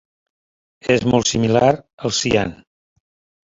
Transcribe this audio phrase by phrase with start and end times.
[0.93, 2.57] És molt similar al cian.